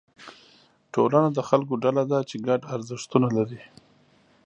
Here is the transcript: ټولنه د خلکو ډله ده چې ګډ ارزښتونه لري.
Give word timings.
ټولنه 0.93 1.29
د 1.33 1.39
خلکو 1.49 1.73
ډله 1.83 2.03
ده 2.11 2.19
چې 2.29 2.35
ګډ 2.47 2.61
ارزښتونه 2.75 3.27
لري. 3.37 3.61